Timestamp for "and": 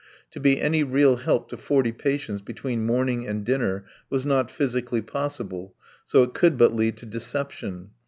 3.27-3.45